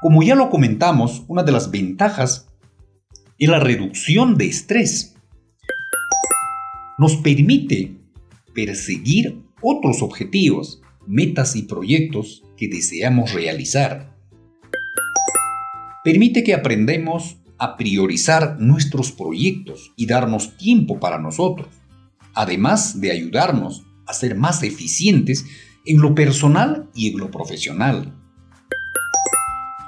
Como 0.00 0.22
ya 0.22 0.34
lo 0.34 0.50
comentamos, 0.50 1.24
una 1.28 1.42
de 1.42 1.52
las 1.52 1.70
ventajas 1.70 2.48
es 3.38 3.48
la 3.48 3.60
reducción 3.60 4.36
de 4.36 4.46
estrés. 4.46 5.16
Nos 7.00 7.16
permite 7.16 7.96
perseguir 8.54 9.42
otros 9.62 10.02
objetivos, 10.02 10.82
metas 11.06 11.56
y 11.56 11.62
proyectos 11.62 12.42
que 12.58 12.68
deseamos 12.68 13.32
realizar. 13.32 14.14
Permite 16.04 16.44
que 16.44 16.52
aprendemos 16.52 17.38
a 17.56 17.78
priorizar 17.78 18.60
nuestros 18.60 19.12
proyectos 19.12 19.94
y 19.96 20.04
darnos 20.04 20.58
tiempo 20.58 21.00
para 21.00 21.18
nosotros, 21.18 21.68
además 22.34 23.00
de 23.00 23.12
ayudarnos 23.12 23.82
a 24.06 24.12
ser 24.12 24.36
más 24.36 24.62
eficientes 24.62 25.46
en 25.86 26.02
lo 26.02 26.14
personal 26.14 26.90
y 26.94 27.12
en 27.12 27.16
lo 27.16 27.30
profesional. 27.30 28.14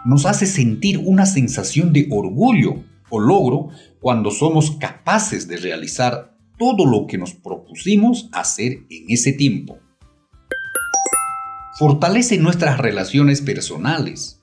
Nos 0.06 0.24
hace 0.24 0.46
sentir 0.46 0.96
una 0.96 1.26
sensación 1.26 1.92
de 1.92 2.08
orgullo 2.10 2.82
o 3.10 3.20
logro 3.20 3.68
cuando 4.00 4.30
somos 4.30 4.70
capaces 4.78 5.46
de 5.46 5.58
realizar 5.58 6.31
todo 6.58 6.86
lo 6.86 7.06
que 7.06 7.18
nos 7.18 7.34
propusimos 7.34 8.28
hacer 8.32 8.84
en 8.90 9.04
ese 9.08 9.32
tiempo. 9.32 9.78
Fortalece 11.78 12.38
nuestras 12.38 12.78
relaciones 12.78 13.40
personales, 13.40 14.42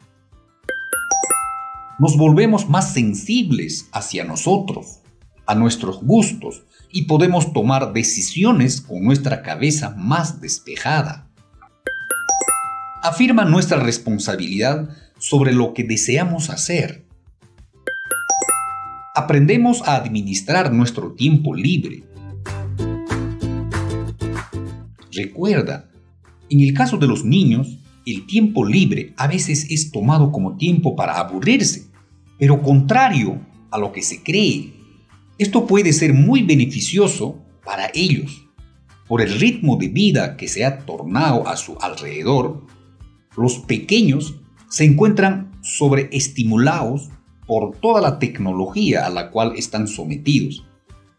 nos 1.99 2.15
volvemos 2.15 2.69
más 2.69 2.93
sensibles 2.93 3.89
hacia 3.91 4.23
nosotros, 4.23 5.01
a 5.45 5.53
nuestros 5.53 6.01
gustos, 6.01 6.63
y 6.89 7.03
podemos 7.03 7.51
tomar 7.51 7.91
decisiones 7.91 8.79
con 8.79 9.03
nuestra 9.03 9.41
cabeza 9.41 9.93
más 9.97 10.39
despejada. 10.39 11.29
Afirma 13.03 13.43
nuestra 13.43 13.79
responsabilidad 13.81 14.89
sobre 15.17 15.51
lo 15.51 15.73
que 15.73 15.83
deseamos 15.83 16.49
hacer. 16.49 17.05
Aprendemos 19.21 19.81
a 19.85 19.97
administrar 19.97 20.71
nuestro 20.71 21.11
tiempo 21.11 21.53
libre. 21.53 22.05
Recuerda, 25.11 25.91
en 26.49 26.61
el 26.61 26.73
caso 26.73 26.95
de 26.95 27.05
los 27.05 27.25
niños, 27.25 27.79
el 28.05 28.25
tiempo 28.27 28.63
libre 28.63 29.13
a 29.17 29.27
veces 29.27 29.69
es 29.69 29.91
tomado 29.91 30.31
como 30.31 30.55
tiempo 30.55 30.95
para 30.95 31.19
aburrirse 31.19 31.89
pero 32.37 32.61
contrario 32.61 33.45
a 33.71 33.77
lo 33.77 33.91
que 33.91 34.01
se 34.01 34.23
cree. 34.23 34.71
Esto 35.37 35.67
puede 35.67 35.91
ser 35.91 36.13
muy 36.13 36.43
beneficioso 36.43 37.43
para 37.65 37.91
ellos. 37.93 38.47
Por 39.05 39.21
el 39.21 39.37
ritmo 39.37 39.75
de 39.75 39.89
vida 39.89 40.37
que 40.37 40.47
se 40.47 40.63
ha 40.63 40.85
tornado 40.85 41.45
a 41.45 41.57
su 41.57 41.77
alrededor, 41.81 42.65
los 43.35 43.57
pequeños 43.57 44.35
se 44.69 44.85
encuentran 44.85 45.51
sobreestimulados 45.61 47.09
por 47.49 47.75
toda 47.77 47.99
la 47.99 48.19
tecnología 48.19 49.07
a 49.07 49.09
la 49.09 49.31
cual 49.31 49.53
están 49.57 49.87
sometidos 49.87 50.67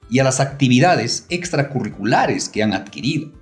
y 0.09 0.21
a 0.21 0.25
las 0.25 0.39
actividades 0.39 1.27
extracurriculares 1.29 2.49
que 2.49 2.63
han 2.63 2.73
adquirido. 2.73 3.33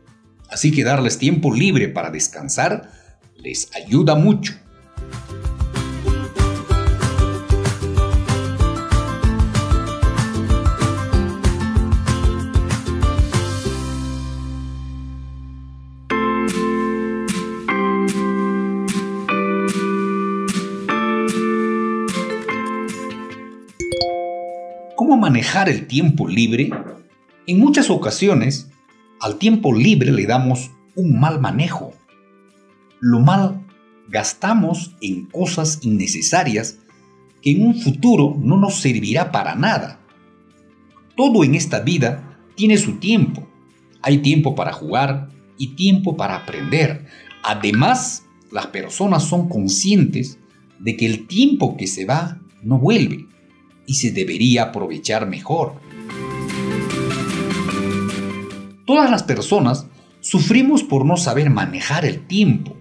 Así 0.49 0.73
que 0.73 0.85
darles 0.85 1.19
tiempo 1.19 1.53
libre 1.53 1.89
para 1.89 2.11
descansar 2.11 2.91
les 3.37 3.69
ayuda 3.77 4.15
mucho. 4.15 4.55
Manejar 25.49 25.71
el 25.71 25.87
tiempo 25.87 26.29
libre, 26.29 26.69
en 27.47 27.59
muchas 27.59 27.89
ocasiones 27.89 28.69
al 29.19 29.39
tiempo 29.39 29.73
libre 29.73 30.13
le 30.13 30.27
damos 30.27 30.71
un 30.95 31.19
mal 31.19 31.41
manejo. 31.41 31.95
Lo 33.01 33.21
mal 33.21 33.65
gastamos 34.11 34.95
en 35.01 35.25
cosas 35.25 35.79
innecesarias 35.81 36.81
que 37.41 37.53
en 37.53 37.67
un 37.67 37.81
futuro 37.81 38.37
no 38.39 38.59
nos 38.59 38.75
servirá 38.83 39.33
para 39.33 39.55
nada. 39.55 40.01
Todo 41.17 41.43
en 41.45 41.55
esta 41.55 41.81
vida 41.81 42.39
tiene 42.55 42.77
su 42.77 42.99
tiempo. 42.99 43.49
Hay 44.03 44.19
tiempo 44.19 44.55
para 44.55 44.75
jugar 44.75 45.31
y 45.57 45.77
tiempo 45.77 46.15
para 46.15 46.37
aprender. 46.37 47.07
Además, 47.43 48.25
las 48.53 48.67
personas 48.67 49.25
son 49.25 49.49
conscientes 49.49 50.39
de 50.79 50.95
que 50.95 51.07
el 51.07 51.27
tiempo 51.27 51.79
que 51.79 51.87
se 51.87 52.05
va 52.05 52.39
no 52.63 52.79
vuelve 52.79 53.28
y 53.89 53.95
se 53.95 54.13
debería 54.13 54.65
aprovechar 54.65 55.27
mejor. 55.27 55.81
Todas 58.87 59.11
las 59.11 59.23
personas 59.23 59.87
sufrimos 60.21 60.85
por 60.85 61.05
no 61.07 61.17
saber 61.17 61.51
manejar 61.51 62.05
el 62.05 62.27
tiempo. 62.27 62.77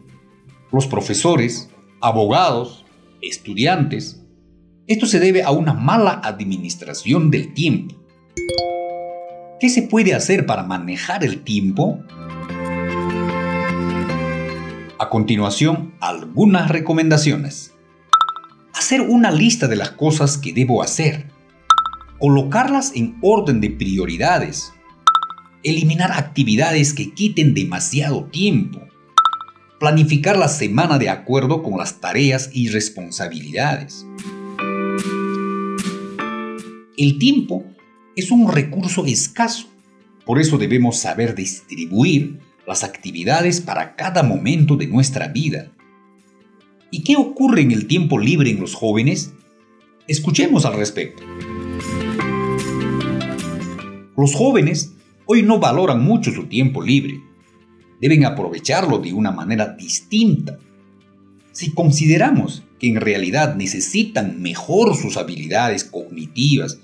Los 0.71 0.85
profesores, 0.85 1.71
abogados, 2.01 2.85
estudiantes. 3.21 4.21
Esto 4.85 5.05
se 5.05 5.19
debe 5.19 5.43
a 5.43 5.51
una 5.51 5.73
mala 5.73 6.21
administración 6.23 7.31
del 7.31 7.53
tiempo. 7.53 7.95
¿Qué 9.59 9.69
se 9.69 9.83
puede 9.83 10.13
hacer 10.13 10.45
para 10.45 10.63
manejar 10.63 11.23
el 11.23 11.41
tiempo? 11.43 12.03
A 14.99 15.09
continuación, 15.09 15.93
algunas 16.01 16.69
recomendaciones. 16.69 17.76
Hacer 18.77 19.01
una 19.01 19.31
lista 19.31 19.67
de 19.67 19.75
las 19.75 19.89
cosas 19.89 20.37
que 20.37 20.53
debo 20.53 20.83
hacer. 20.83 21.25
Colocarlas 22.19 22.91
en 22.93 23.17
orden 23.21 23.59
de 23.59 23.71
prioridades. 23.71 24.71
Eliminar 25.63 26.11
actividades 26.11 26.93
que 26.93 27.11
quiten 27.11 27.55
demasiado 27.55 28.25
tiempo. 28.25 28.87
Planificar 29.79 30.37
la 30.37 30.47
semana 30.47 30.99
de 30.99 31.09
acuerdo 31.09 31.63
con 31.63 31.79
las 31.79 31.99
tareas 31.99 32.51
y 32.53 32.69
responsabilidades. 32.69 34.05
El 36.97 37.17
tiempo 37.17 37.65
es 38.15 38.29
un 38.29 38.51
recurso 38.51 39.07
escaso, 39.07 39.67
por 40.23 40.39
eso 40.39 40.59
debemos 40.59 40.99
saber 40.99 41.33
distribuir 41.33 42.39
las 42.67 42.83
actividades 42.83 43.59
para 43.59 43.95
cada 43.95 44.21
momento 44.21 44.75
de 44.75 44.85
nuestra 44.85 45.29
vida. 45.29 45.71
¿Y 46.89 47.03
qué 47.03 47.17
ocurre 47.17 47.61
en 47.61 47.71
el 47.71 47.87
tiempo 47.87 48.17
libre 48.17 48.49
en 48.49 48.61
los 48.61 48.73
jóvenes? 48.73 49.33
Escuchemos 50.07 50.65
al 50.65 50.77
respecto. 50.77 51.21
Los 54.15 54.33
jóvenes 54.33 54.93
hoy 55.25 55.43
no 55.43 55.59
valoran 55.59 56.01
mucho 56.01 56.31
su 56.31 56.45
tiempo 56.45 56.81
libre. 56.81 57.21
Deben 57.99 58.25
aprovecharlo 58.25 58.99
de 58.99 59.11
una 59.11 59.31
manera 59.31 59.67
distinta. 59.67 60.59
Si 61.51 61.71
consideramos 61.71 62.63
que 62.79 62.87
en 62.87 63.01
realidad 63.01 63.55
necesitan 63.55 64.41
mejor 64.41 64.95
sus 64.95 65.17
habilidades 65.17 65.83
cognitivas 65.83 66.79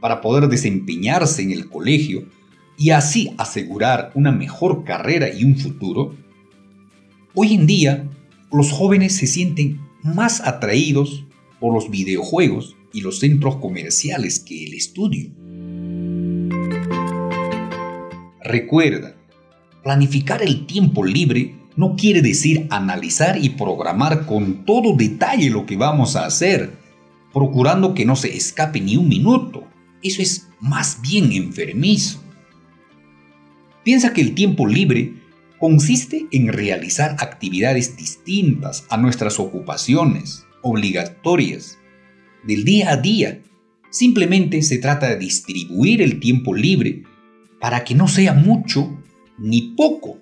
para 0.00 0.20
poder 0.20 0.48
desempeñarse 0.48 1.42
en 1.42 1.50
el 1.50 1.68
colegio 1.68 2.26
y 2.76 2.90
así 2.90 3.34
asegurar 3.38 4.12
una 4.14 4.30
mejor 4.30 4.84
carrera 4.84 5.28
y 5.34 5.44
un 5.44 5.56
futuro, 5.56 6.14
hoy 7.34 7.54
en 7.54 7.66
día 7.66 8.08
los 8.50 8.72
jóvenes 8.72 9.16
se 9.16 9.26
sienten 9.26 9.80
más 10.02 10.40
atraídos 10.40 11.24
por 11.60 11.74
los 11.74 11.90
videojuegos 11.90 12.76
y 12.92 13.00
los 13.02 13.18
centros 13.18 13.56
comerciales 13.56 14.38
que 14.40 14.64
el 14.64 14.74
estudio. 14.74 15.30
Recuerda, 18.42 19.16
planificar 19.82 20.42
el 20.42 20.66
tiempo 20.66 21.04
libre 21.04 21.54
no 21.76 21.94
quiere 21.96 22.22
decir 22.22 22.66
analizar 22.70 23.38
y 23.42 23.50
programar 23.50 24.26
con 24.26 24.64
todo 24.64 24.96
detalle 24.96 25.50
lo 25.50 25.66
que 25.66 25.76
vamos 25.76 26.16
a 26.16 26.24
hacer, 26.24 26.72
procurando 27.32 27.94
que 27.94 28.04
no 28.04 28.16
se 28.16 28.34
escape 28.36 28.80
ni 28.80 28.96
un 28.96 29.08
minuto. 29.08 29.64
Eso 30.02 30.22
es 30.22 30.48
más 30.60 31.00
bien 31.02 31.30
enfermizo. 31.32 32.22
Piensa 33.84 34.12
que 34.12 34.20
el 34.20 34.34
tiempo 34.34 34.66
libre 34.66 35.14
consiste 35.58 36.26
en 36.30 36.48
realizar 36.52 37.16
actividades 37.18 37.96
distintas 37.96 38.84
a 38.88 38.96
nuestras 38.96 39.38
ocupaciones 39.40 40.46
obligatorias 40.62 41.78
del 42.44 42.64
día 42.64 42.92
a 42.92 42.96
día. 42.96 43.42
Simplemente 43.90 44.62
se 44.62 44.78
trata 44.78 45.08
de 45.08 45.16
distribuir 45.16 46.02
el 46.02 46.20
tiempo 46.20 46.54
libre 46.54 47.02
para 47.60 47.84
que 47.84 47.94
no 47.94 48.08
sea 48.08 48.34
mucho 48.34 49.02
ni 49.38 49.74
poco, 49.76 50.20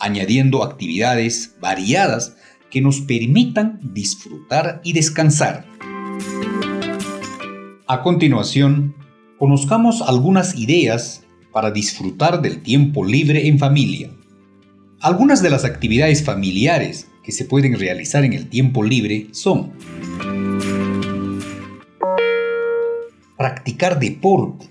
añadiendo 0.00 0.62
actividades 0.62 1.54
variadas 1.60 2.36
que 2.70 2.80
nos 2.80 3.00
permitan 3.00 3.78
disfrutar 3.92 4.80
y 4.82 4.92
descansar. 4.92 5.66
A 7.86 8.02
continuación, 8.02 8.96
conozcamos 9.38 10.02
algunas 10.02 10.56
ideas 10.56 11.22
para 11.52 11.70
disfrutar 11.70 12.42
del 12.42 12.62
tiempo 12.62 13.04
libre 13.04 13.46
en 13.46 13.58
familia. 13.58 14.10
Algunas 15.04 15.42
de 15.42 15.50
las 15.50 15.66
actividades 15.66 16.24
familiares 16.24 17.08
que 17.22 17.30
se 17.30 17.44
pueden 17.44 17.78
realizar 17.78 18.24
en 18.24 18.32
el 18.32 18.48
tiempo 18.48 18.82
libre 18.82 19.26
son 19.32 19.74
practicar 23.36 24.00
deporte. 24.00 24.66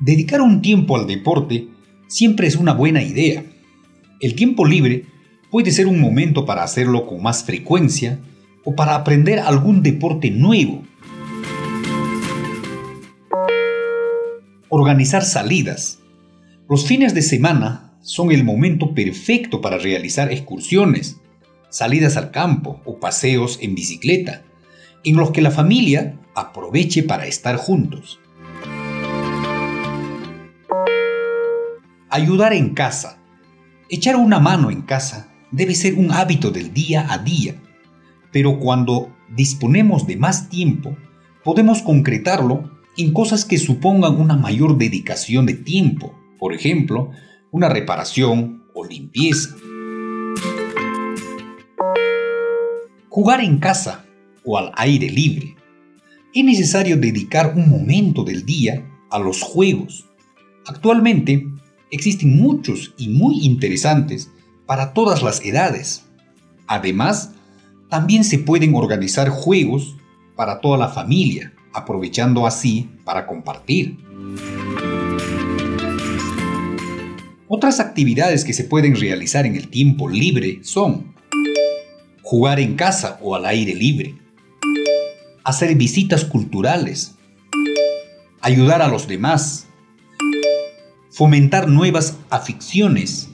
Dedicar 0.00 0.40
un 0.40 0.60
tiempo 0.60 0.96
al 0.96 1.06
deporte 1.06 1.68
siempre 2.08 2.48
es 2.48 2.56
una 2.56 2.74
buena 2.74 3.00
idea. 3.00 3.44
El 4.18 4.34
tiempo 4.34 4.64
libre 4.64 5.04
puede 5.52 5.70
ser 5.70 5.86
un 5.86 6.00
momento 6.00 6.46
para 6.46 6.64
hacerlo 6.64 7.06
con 7.06 7.22
más 7.22 7.44
frecuencia 7.44 8.18
o 8.64 8.74
para 8.74 8.96
aprender 8.96 9.38
algún 9.38 9.84
deporte 9.84 10.32
nuevo. 10.32 10.82
Organizar 14.68 15.24
salidas. 15.24 16.00
Los 16.68 16.88
fines 16.88 17.14
de 17.14 17.22
semana 17.22 17.85
son 18.06 18.30
el 18.30 18.44
momento 18.44 18.94
perfecto 18.94 19.60
para 19.60 19.78
realizar 19.78 20.30
excursiones, 20.30 21.16
salidas 21.70 22.16
al 22.16 22.30
campo 22.30 22.80
o 22.84 23.00
paseos 23.00 23.58
en 23.60 23.74
bicicleta, 23.74 24.44
en 25.02 25.16
los 25.16 25.32
que 25.32 25.42
la 25.42 25.50
familia 25.50 26.16
aproveche 26.36 27.02
para 27.02 27.26
estar 27.26 27.56
juntos. 27.56 28.20
Ayudar 32.08 32.52
en 32.52 32.74
casa. 32.74 33.18
Echar 33.88 34.14
una 34.14 34.38
mano 34.38 34.70
en 34.70 34.82
casa 34.82 35.32
debe 35.50 35.74
ser 35.74 35.94
un 35.94 36.12
hábito 36.12 36.52
del 36.52 36.72
día 36.72 37.12
a 37.12 37.18
día, 37.18 37.56
pero 38.30 38.60
cuando 38.60 39.16
disponemos 39.34 40.06
de 40.06 40.16
más 40.16 40.48
tiempo, 40.48 40.96
podemos 41.42 41.82
concretarlo 41.82 42.70
en 42.96 43.12
cosas 43.12 43.44
que 43.44 43.58
supongan 43.58 44.20
una 44.20 44.36
mayor 44.36 44.78
dedicación 44.78 45.44
de 45.44 45.54
tiempo. 45.54 46.14
Por 46.38 46.54
ejemplo, 46.54 47.10
una 47.50 47.68
reparación 47.68 48.64
o 48.74 48.84
limpieza. 48.84 49.56
Jugar 53.08 53.40
en 53.40 53.58
casa 53.58 54.04
o 54.44 54.58
al 54.58 54.72
aire 54.76 55.10
libre. 55.10 55.56
Es 56.34 56.44
necesario 56.44 56.96
dedicar 56.96 57.54
un 57.56 57.68
momento 57.68 58.24
del 58.24 58.44
día 58.44 58.86
a 59.10 59.18
los 59.18 59.40
juegos. 59.42 60.06
Actualmente 60.66 61.46
existen 61.90 62.36
muchos 62.36 62.94
y 62.98 63.08
muy 63.08 63.44
interesantes 63.44 64.30
para 64.66 64.92
todas 64.92 65.22
las 65.22 65.44
edades. 65.44 66.04
Además, 66.66 67.32
también 67.88 68.24
se 68.24 68.38
pueden 68.38 68.74
organizar 68.74 69.28
juegos 69.28 69.96
para 70.34 70.60
toda 70.60 70.76
la 70.76 70.88
familia, 70.88 71.54
aprovechando 71.72 72.46
así 72.46 72.90
para 73.04 73.26
compartir. 73.26 73.96
Otras 77.48 77.78
actividades 77.78 78.44
que 78.44 78.52
se 78.52 78.64
pueden 78.64 78.96
realizar 78.96 79.46
en 79.46 79.54
el 79.54 79.68
tiempo 79.68 80.08
libre 80.08 80.58
son 80.62 81.14
jugar 82.22 82.58
en 82.58 82.74
casa 82.74 83.20
o 83.22 83.36
al 83.36 83.46
aire 83.46 83.72
libre, 83.72 84.16
hacer 85.44 85.76
visitas 85.76 86.24
culturales, 86.24 87.14
ayudar 88.40 88.82
a 88.82 88.88
los 88.88 89.06
demás, 89.06 89.68
fomentar 91.08 91.68
nuevas 91.68 92.18
aficiones, 92.30 93.28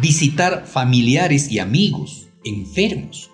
visitar 0.00 0.64
familiares 0.64 1.50
y 1.50 1.58
amigos 1.58 2.28
enfermos, 2.44 3.32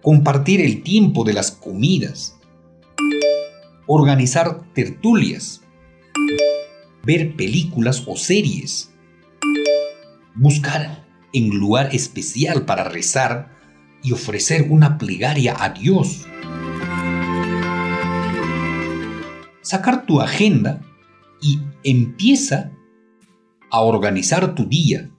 compartir 0.00 0.60
el 0.60 0.84
tiempo 0.84 1.24
de 1.24 1.32
las 1.32 1.50
comidas, 1.50 2.38
organizar 3.88 4.62
tertulias, 4.74 5.62
ver 7.02 7.36
películas 7.36 8.04
o 8.06 8.16
series, 8.16 8.92
buscar 10.34 11.06
en 11.32 11.48
lugar 11.50 11.94
especial 11.94 12.64
para 12.64 12.84
rezar 12.84 13.56
y 14.02 14.12
ofrecer 14.12 14.66
una 14.70 14.98
plegaria 14.98 15.56
a 15.58 15.70
Dios. 15.70 16.26
Sacar 19.62 20.06
tu 20.06 20.20
agenda 20.20 20.80
y 21.40 21.60
empieza 21.84 22.72
a 23.70 23.80
organizar 23.80 24.54
tu 24.54 24.66
día. 24.66 25.10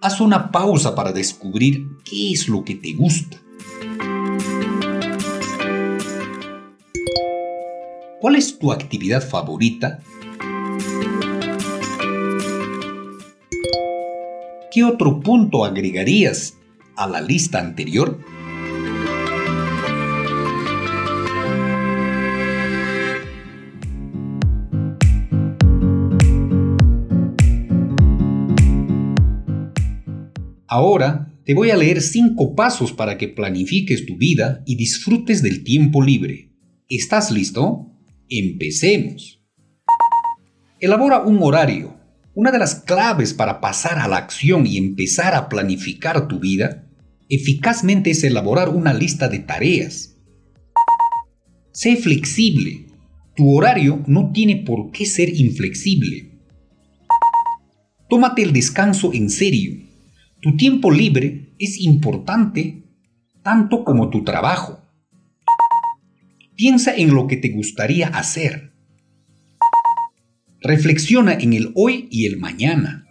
Haz 0.00 0.20
una 0.20 0.50
pausa 0.50 0.94
para 0.94 1.12
descubrir 1.12 1.88
qué 2.04 2.32
es 2.32 2.48
lo 2.48 2.64
que 2.64 2.76
te 2.76 2.92
gusta. 2.94 3.38
¿Cuál 8.20 8.36
es 8.36 8.58
tu 8.58 8.72
actividad 8.72 9.22
favorita? 9.28 10.00
¿qué 14.78 14.84
otro 14.84 15.18
punto 15.18 15.64
agregarías 15.64 16.56
a 16.94 17.08
la 17.08 17.20
lista 17.20 17.58
anterior? 17.58 18.20
Ahora 30.68 31.34
te 31.44 31.54
voy 31.54 31.70
a 31.70 31.76
leer 31.76 32.00
5 32.00 32.54
pasos 32.54 32.92
para 32.92 33.18
que 33.18 33.26
planifiques 33.26 34.06
tu 34.06 34.16
vida 34.16 34.62
y 34.64 34.76
disfrutes 34.76 35.42
del 35.42 35.64
tiempo 35.64 36.04
libre. 36.04 36.52
¿Estás 36.88 37.32
listo? 37.32 37.90
Empecemos. 38.28 39.42
Elabora 40.78 41.22
un 41.22 41.42
horario 41.42 41.97
una 42.40 42.52
de 42.52 42.60
las 42.60 42.76
claves 42.76 43.34
para 43.34 43.60
pasar 43.60 43.98
a 43.98 44.06
la 44.06 44.16
acción 44.16 44.64
y 44.64 44.76
empezar 44.76 45.34
a 45.34 45.48
planificar 45.48 46.28
tu 46.28 46.38
vida 46.38 46.86
eficazmente 47.28 48.10
es 48.10 48.22
elaborar 48.22 48.68
una 48.68 48.94
lista 48.94 49.26
de 49.26 49.40
tareas. 49.40 50.16
Sé 51.72 51.96
flexible. 51.96 52.86
Tu 53.34 53.52
horario 53.52 54.04
no 54.06 54.30
tiene 54.30 54.54
por 54.54 54.92
qué 54.92 55.04
ser 55.04 55.34
inflexible. 55.34 56.38
Tómate 58.08 58.44
el 58.44 58.52
descanso 58.52 59.12
en 59.12 59.30
serio. 59.30 59.72
Tu 60.40 60.56
tiempo 60.56 60.92
libre 60.92 61.56
es 61.58 61.80
importante 61.80 62.84
tanto 63.42 63.82
como 63.82 64.10
tu 64.10 64.22
trabajo. 64.22 64.80
Piensa 66.54 66.94
en 66.94 67.16
lo 67.16 67.26
que 67.26 67.36
te 67.36 67.48
gustaría 67.48 68.06
hacer. 68.06 68.67
Reflexiona 70.60 71.34
en 71.34 71.52
el 71.52 71.70
hoy 71.76 72.08
y 72.10 72.26
el 72.26 72.38
mañana. 72.38 73.06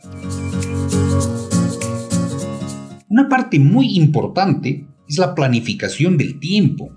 Una 3.08 3.30
parte 3.30 3.58
muy 3.58 3.96
importante 3.96 4.86
es 5.08 5.18
la 5.18 5.34
planificación 5.34 6.18
del 6.18 6.42
tiempo. 6.42 6.92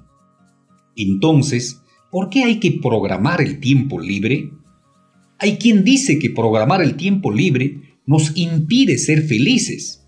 Entonces, 0.96 1.80
¿por 2.10 2.30
qué 2.30 2.42
hay 2.42 2.58
que 2.58 2.72
programar 2.82 3.40
el 3.40 3.60
tiempo 3.60 4.00
libre? 4.00 4.50
Hay 5.38 5.56
quien 5.56 5.84
dice 5.84 6.18
que 6.18 6.30
programar 6.30 6.82
el 6.82 6.96
tiempo 6.96 7.30
libre 7.32 8.00
nos 8.04 8.36
impide 8.36 8.98
ser 8.98 9.22
felices. 9.22 10.04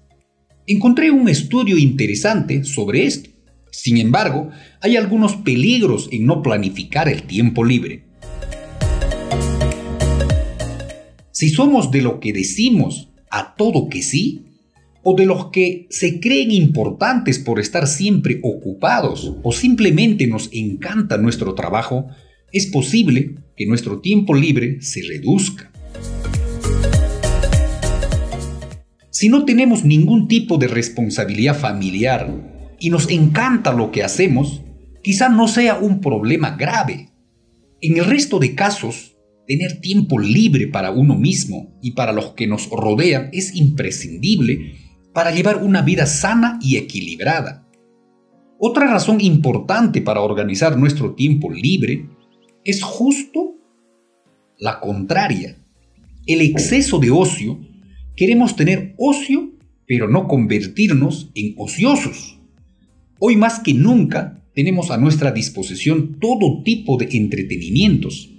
Encontré 0.67 1.13
un 1.13 1.29
estudio 1.29 1.79
interesante 1.79 2.65
sobre 2.65 3.07
esto. 3.07 3.31
Sin 3.71 3.97
embargo, 3.97 4.51
hay 4.81 4.97
algunos 4.97 5.37
peligros 5.37 6.09
en 6.11 6.27
no 6.27 6.43
planificar 6.43 7.09
el 7.09 7.23
tiempo 7.23 7.65
libre. 7.65 8.12
Si 11.43 11.49
somos 11.49 11.91
de 11.91 12.03
lo 12.03 12.21
que 12.21 12.33
decimos 12.33 13.09
a 13.29 13.57
todo 13.57 13.89
que 13.89 14.01
sí, 14.01 14.45
o 15.03 15.17
de 15.17 15.27
los 15.27 15.47
que 15.47 15.89
se 15.91 16.21
creen 16.21 16.53
importantes 16.53 17.41
por 17.41 17.59
estar 17.59 17.89
siempre 17.89 18.39
ocupados 18.45 19.35
o 19.43 19.51
simplemente 19.51 20.29
nos 20.29 20.51
encanta 20.53 21.19
nuestro 21.19 21.57
trabajo, 21.57 22.07
es 22.53 22.67
posible 22.67 23.39
que 23.57 23.67
nuestro 23.67 23.99
tiempo 23.99 24.35
libre 24.35 24.83
se 24.83 25.03
reduzca. 25.03 25.73
Si 29.11 29.29
no 29.29 29.45
tenemos 29.45 29.85
ningún 29.85 30.29
tipo 30.29 30.59
de 30.59 30.69
responsabilidad 30.69 31.59
familiar 31.59 32.77
y 32.79 32.91
nos 32.91 33.11
encanta 33.11 33.73
lo 33.73 33.91
que 33.91 34.05
hacemos, 34.05 34.63
quizá 35.03 35.29
no 35.29 35.49
sea 35.49 35.81
un 35.81 36.01
problema 36.01 36.53
grave. 36.57 37.09
En 37.81 37.97
el 37.97 38.05
resto 38.05 38.39
de 38.39 38.55
casos, 38.55 39.12
tener 39.47 39.81
tiempo 39.81 40.19
libre 40.19 40.69
para 40.69 40.91
uno 40.91 41.17
mismo 41.17 41.79
y 41.83 41.93
para 41.93 42.13
los 42.13 42.33
que 42.33 42.47
nos 42.47 42.69
rodean 42.71 43.31
es 43.33 43.55
imprescindible 43.55 44.75
para 45.13 45.35
llevar 45.35 45.63
una 45.63 45.83
vida 45.83 46.07
sana 46.07 46.59
y 46.63 46.77
equilibrada. 46.77 47.67
Otra 48.59 48.87
razón 48.87 49.21
importante 49.21 50.01
para 50.01 50.21
organizar 50.21 50.79
nuestro 50.79 51.15
tiempo 51.15 51.51
libre 51.51 52.09
es 52.65 52.83
justo 52.83 53.57
la 54.59 54.79
contraria. 54.79 55.59
El 56.27 56.41
exceso 56.41 56.99
de 56.99 57.11
ocio. 57.11 57.59
Queremos 58.15 58.55
tener 58.55 58.95
ocio, 58.99 59.51
pero 59.87 60.09
no 60.09 60.29
convertirnos 60.29 61.31
en 61.35 61.55
ociosos. 61.57 62.39
Hoy 63.19 63.37
más 63.37 63.59
que 63.59 63.75
nunca 63.75 64.45
tenemos 64.55 64.91
a 64.91 64.99
nuestra 64.99 65.33
disposición 65.33 66.19
todo 66.21 66.63
tipo 66.63 66.97
de 66.99 67.09
entretenimientos. 67.13 68.32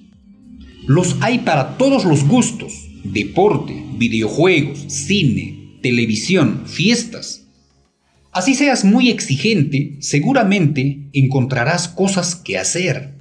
Los 0.86 1.16
hay 1.22 1.40
para 1.40 1.78
todos 1.78 2.04
los 2.04 2.28
gustos. 2.28 2.90
Deporte, 3.06 3.86
videojuegos, 3.98 4.80
cine, 4.90 5.78
televisión, 5.82 6.64
fiestas. 6.66 7.48
Así 8.34 8.54
seas 8.54 8.84
muy 8.84 9.10
exigente, 9.10 9.96
seguramente 10.02 11.10
encontrarás 11.14 11.88
cosas 11.88 12.36
que 12.36 12.58
hacer. 12.58 13.14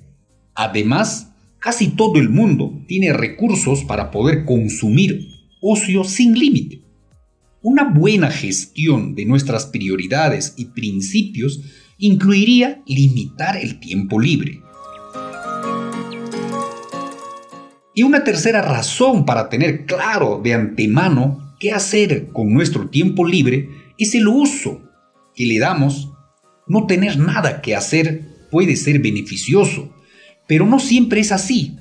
Además, 0.55 1.29
casi 1.61 1.88
todo 1.88 2.18
el 2.18 2.31
mundo 2.31 2.83
tiene 2.88 3.12
recursos 3.12 3.85
para 3.85 4.11
poder 4.11 4.44
consumir 4.44 5.29
ocio 5.61 6.03
sin 6.03 6.37
límite. 6.37 6.83
Una 7.62 7.85
buena 7.85 8.29
gestión 8.33 9.14
de 9.14 9.25
nuestras 9.25 9.66
prioridades 9.66 10.55
y 10.57 10.64
principios 10.64 11.61
incluiría 11.98 12.83
limitar 12.87 13.57
el 13.57 13.79
tiempo 13.79 14.18
libre. 14.18 14.62
Y 17.94 18.02
una 18.05 18.24
tercera 18.24 18.62
razón 18.62 19.26
para 19.26 19.48
tener 19.48 19.85
claro 19.85 20.40
de 20.42 20.55
antemano 20.55 21.55
qué 21.61 21.72
hacer 21.72 22.28
con 22.28 22.52
nuestro 22.52 22.88
tiempo 22.88 23.26
libre 23.26 23.68
es 23.98 24.14
el 24.14 24.28
uso 24.28 24.81
que 25.35 25.46
le 25.46 25.59
damos. 25.59 26.11
No 26.66 26.87
tener 26.87 27.18
nada 27.18 27.61
que 27.61 27.76
hacer 27.76 28.22
puede 28.50 28.76
ser 28.76 29.00
beneficioso, 29.00 29.94
pero 30.46 30.66
no 30.66 30.78
siempre 30.78 31.20
es 31.20 31.33
así. 31.33 31.76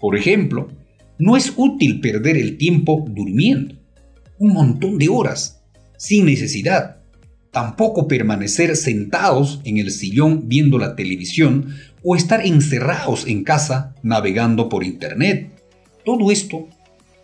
Por 0.00 0.16
ejemplo, 0.16 0.68
no 1.18 1.36
es 1.36 1.52
útil 1.56 2.00
perder 2.00 2.36
el 2.36 2.56
tiempo 2.56 3.04
durmiendo, 3.08 3.74
un 4.38 4.52
montón 4.52 4.98
de 4.98 5.08
horas, 5.08 5.62
sin 5.98 6.26
necesidad. 6.26 6.95
Tampoco 7.56 8.06
permanecer 8.06 8.76
sentados 8.76 9.62
en 9.64 9.78
el 9.78 9.90
sillón 9.90 10.46
viendo 10.46 10.76
la 10.76 10.94
televisión 10.94 11.74
o 12.04 12.14
estar 12.14 12.44
encerrados 12.44 13.26
en 13.26 13.44
casa 13.44 13.94
navegando 14.02 14.68
por 14.68 14.84
internet. 14.84 15.58
Todo 16.04 16.30
esto 16.30 16.68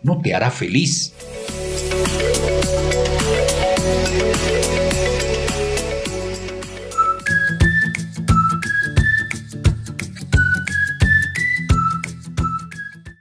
no 0.01 0.21
te 0.21 0.33
hará 0.33 0.49
feliz. 0.49 1.13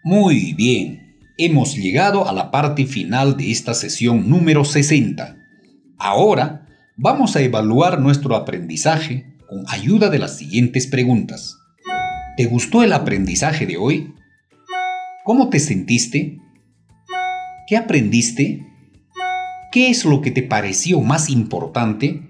Muy 0.03 0.55
bien, 0.55 1.18
hemos 1.37 1.77
llegado 1.77 2.27
a 2.27 2.33
la 2.33 2.51
parte 2.51 2.87
final 2.87 3.37
de 3.37 3.51
esta 3.51 3.75
sesión 3.75 4.31
número 4.31 4.64
60. 4.64 5.37
Ahora 5.98 6.62
vamos 6.96 7.37
a 7.37 7.40
evaluar 7.40 8.00
nuestro 8.00 8.37
aprendizaje 8.37 9.37
con 9.48 9.64
ayuda 9.68 10.11
de 10.11 10.18
las 10.18 10.37
siguientes 10.37 10.87
preguntas. 10.87 11.59
¿Te 12.37 12.46
gustó 12.46 12.83
el 12.83 12.92
aprendizaje 12.92 13.66
de 13.66 13.76
hoy? 13.76 14.14
¿Cómo 15.24 15.50
te 15.50 15.59
sentiste? 15.59 16.38
¿Qué 17.66 17.76
aprendiste? 17.76 18.66
¿Qué 19.70 19.90
es 19.90 20.05
lo 20.05 20.20
que 20.20 20.31
te 20.31 20.42
pareció 20.42 21.00
más 21.00 21.31
importante? 21.31 22.22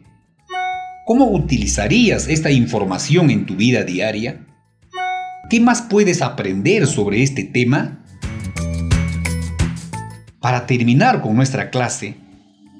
¿Cómo 1.06 1.26
utilizarías 1.30 2.28
esta 2.28 2.50
información 2.50 3.30
en 3.30 3.46
tu 3.46 3.56
vida 3.56 3.82
diaria? 3.82 4.46
¿Qué 5.50 5.60
más 5.60 5.82
puedes 5.82 6.22
aprender 6.22 6.86
sobre 6.86 7.22
este 7.22 7.44
tema? 7.44 8.04
Para 10.40 10.66
terminar 10.66 11.20
con 11.20 11.34
nuestra 11.34 11.70
clase, 11.70 12.16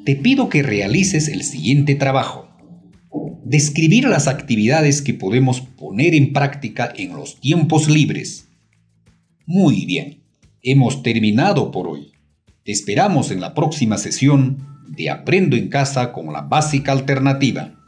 te 0.05 0.17
pido 0.17 0.49
que 0.49 0.63
realices 0.63 1.29
el 1.29 1.45
siguiente 1.45 1.95
trabajo. 1.95 2.49
Describir 3.45 4.05
las 4.05 4.27
actividades 4.27 5.03
que 5.03 5.15
podemos 5.15 5.61
poner 5.61 6.15
en 6.15 6.33
práctica 6.33 6.93
en 6.97 7.15
los 7.15 7.41
tiempos 7.41 7.89
libres. 7.89 8.49
Muy 9.47 9.85
bien, 9.87 10.23
hemos 10.63 11.03
terminado 11.03 11.71
por 11.71 11.87
hoy. 11.87 12.13
Te 12.65 12.73
esperamos 12.73 13.31
en 13.31 13.41
la 13.41 13.55
próxima 13.55 13.99
sesión 13.99 14.67
de 14.89 15.11
Aprendo 15.11 15.57
en 15.57 15.69
casa 15.69 16.13
con 16.13 16.33
la 16.33 16.43
básica 16.43 16.93
alternativa. 16.93 17.82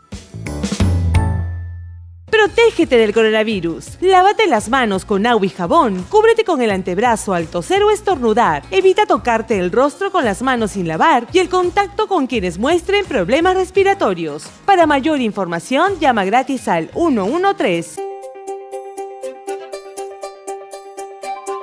Protégete 2.44 2.98
del 2.98 3.14
coronavirus. 3.14 3.96
Lávate 4.02 4.46
las 4.46 4.68
manos 4.68 5.06
con 5.06 5.24
agua 5.24 5.46
y 5.46 5.48
jabón. 5.48 6.02
Cúbrete 6.10 6.44
con 6.44 6.60
el 6.60 6.72
antebrazo 6.72 7.32
al 7.32 7.46
toser 7.46 7.82
o 7.82 7.90
estornudar. 7.90 8.64
Evita 8.70 9.06
tocarte 9.06 9.58
el 9.58 9.72
rostro 9.72 10.12
con 10.12 10.26
las 10.26 10.42
manos 10.42 10.72
sin 10.72 10.86
lavar 10.86 11.26
y 11.32 11.38
el 11.38 11.48
contacto 11.48 12.06
con 12.06 12.26
quienes 12.26 12.58
muestren 12.58 13.06
problemas 13.06 13.54
respiratorios. 13.54 14.44
Para 14.66 14.86
mayor 14.86 15.22
información, 15.22 15.98
llama 15.98 16.26
gratis 16.26 16.68
al 16.68 16.90
113. 16.90 18.02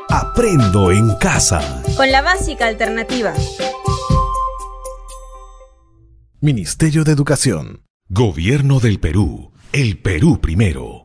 Aprendo 0.09 0.91
en 0.91 1.15
casa. 1.17 1.83
Con 1.95 2.11
la 2.11 2.23
básica 2.23 2.65
alternativa. 2.65 3.35
Ministerio 6.39 7.03
de 7.03 7.11
Educación. 7.11 7.83
Gobierno 8.09 8.79
del 8.79 8.99
Perú. 8.99 9.51
El 9.73 9.97
Perú 9.99 10.41
primero. 10.41 11.00